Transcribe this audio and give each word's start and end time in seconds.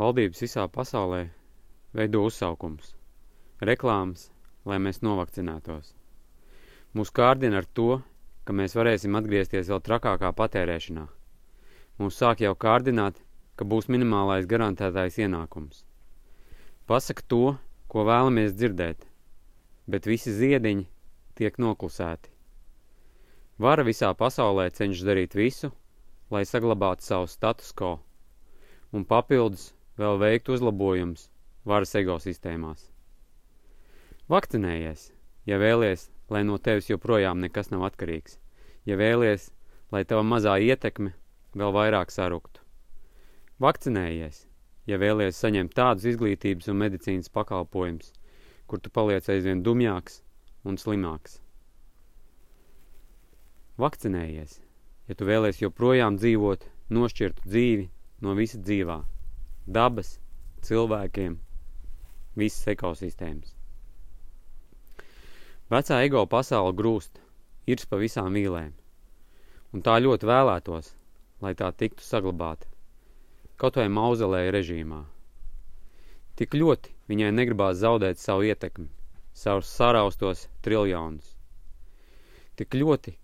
Valdības 0.00 0.40
visā 0.40 0.62
pasaulē 0.72 1.26
veido 1.92 2.22
uzsaukums, 2.24 2.94
reklāmas, 3.68 4.30
lai 4.64 4.78
mēs 4.80 5.02
novakcinētos. 5.04 5.90
Mūs 6.96 7.10
kārdina 7.12 7.58
ar 7.60 7.66
to, 7.78 7.98
ka 8.48 8.54
mēs 8.56 8.72
varēsim 8.78 9.18
atgriezties 9.18 9.68
vēl 9.68 9.82
trakākā 9.84 10.30
patērēšanā. 10.38 11.02
Mūs 12.00 12.16
sāk 12.16 12.40
jau 12.40 12.54
kārdināt, 12.56 13.18
ka 13.60 13.66
būs 13.68 13.90
minimālais 13.92 14.48
garantētais 14.48 15.18
ienākums. 15.20 15.82
Pasaka 16.88 17.26
to, 17.28 17.42
ko 17.92 18.04
vēlamies 18.08 18.54
dzirdēt, 18.56 19.04
bet 19.84 20.08
visi 20.08 20.32
ziediņi 20.32 20.86
tiek 21.36 21.58
noklusēti. 21.60 22.32
Vara 23.60 23.84
visā 23.84 24.14
pasaulē 24.16 24.70
cenšas 24.72 25.04
darīt 25.10 25.36
visu, 25.36 25.68
lai 26.32 26.46
saglabātu 26.48 27.04
savu 27.04 27.28
status 27.28 27.76
quo, 27.76 27.98
un 28.96 29.04
papildus 29.04 29.74
vēl 30.00 30.16
veikt 30.20 30.48
uzlabojums 30.48 31.26
varas 31.68 31.92
ekosistēmās. 32.00 32.86
Vakcinējies, 34.32 35.10
ja 35.50 35.58
vēlies, 35.60 36.06
lai 36.32 36.40
no 36.46 36.56
tevis 36.62 36.88
joprojām 36.88 37.42
nekas 37.42 37.68
nav 37.72 37.84
atkarīgs, 37.90 38.38
ja 38.88 38.96
vēlies, 38.96 39.50
lai 39.92 40.06
tava 40.08 40.24
mazā 40.24 40.56
ietekme 40.62 41.12
vēl 41.52 41.74
vairāk 41.76 42.14
saruktu. 42.14 42.62
Vakcinējies, 43.60 44.46
ja 44.88 44.96
vēlies 45.02 45.42
saņemt 45.42 45.76
tādus 45.76 46.08
izglītības 46.14 46.70
un 46.72 46.80
medicīnas 46.80 47.28
pakalpojumus, 47.34 48.14
kur 48.70 48.80
tu 48.80 48.88
paliec 48.94 49.28
aizvien 49.28 49.60
dumjāks 49.66 50.22
un 50.64 50.80
slimāks. 50.80 51.40
Vakcinējies, 53.80 54.60
ja 55.10 55.16
tu 55.16 55.28
vēlies 55.28 55.60
joprojām 55.60 56.16
dzīvot 56.16 56.68
nošķirtu 56.88 57.48
dzīvi 57.48 57.88
no 58.24 58.36
visa 58.38 58.60
dzīvā 58.60 59.00
dabas, 59.70 60.16
cilvēkiem, 60.66 61.36
visas 62.36 62.70
ekosistēmas. 62.74 63.54
Vecā 65.70 66.00
ego 66.02 66.24
pasaule 66.26 66.74
grūst, 66.74 67.20
irs 67.70 67.86
pa 67.86 68.00
visām 68.00 68.34
vīlēm, 68.34 68.72
un 69.70 69.84
tā 69.86 69.94
ļoti 70.02 70.26
vēlētos, 70.26 70.90
lai 71.44 71.54
tā 71.54 71.70
tiktu 71.70 72.02
saglabāta, 72.02 72.66
kaut 73.60 73.78
vai 73.78 73.86
mauzelēja 73.92 74.56
režīmā. 74.56 75.04
Tik 76.40 76.56
ļoti 76.58 76.96
viņai 77.12 77.30
negribās 77.36 77.78
zaudēt 77.84 78.18
savu 78.18 78.48
ietekmi, 78.48 78.88
savus 79.36 79.70
saraustos 79.70 80.48
triljonus. 80.64 81.36
Tik 82.58 82.74
ļoti, 82.82 83.14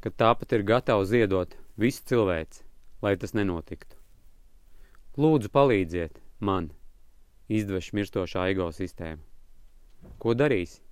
ka 0.00 0.14
tāpat 0.22 0.54
ir 0.54 0.66
gatava 0.70 1.04
ziedot 1.08 1.58
visu 1.80 2.06
cilvēci, 2.06 2.62
lai 3.02 3.16
tas 3.20 3.34
nenotiktu. 3.34 3.95
Lūdzu, 5.16 5.48
palīdziet 5.48 6.18
man, 6.44 6.66
izdveš 7.48 7.86
mirstošā 7.96 8.42
ego 8.52 8.66
sistēma. 8.68 9.22
Ko 10.20 10.34
darīsi? 10.36 10.82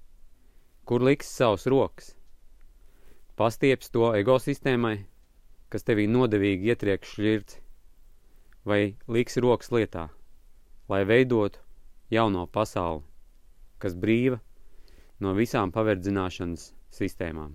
Kur 0.89 1.05
liks 1.05 1.29
savus 1.29 1.67
rokas? 1.69 2.15
Pastieps 3.37 3.93
to 3.93 4.15
ego 4.17 4.39
sistēmai, 4.41 4.95
kas 5.69 5.85
tevī 5.85 6.07
nodevīgi 6.09 6.73
ietriek 6.73 7.05
šļirci, 7.05 7.61
vai 8.65 8.95
liks 9.19 9.37
rokas 9.45 9.69
lietā, 9.77 10.07
lai 10.89 11.03
veidotu 11.05 11.61
jauno 12.17 12.47
pasauli, 12.47 13.05
kas 13.77 13.93
brīva 13.93 14.41
no 15.21 15.37
visām 15.37 15.75
paverdzināšanas 15.77 16.71
sistēmām. 17.01 17.53